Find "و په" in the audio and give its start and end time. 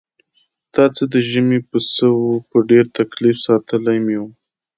2.21-2.57